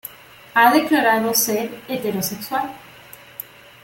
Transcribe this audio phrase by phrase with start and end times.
[0.55, 2.71] Ha declarado ser heterosexual.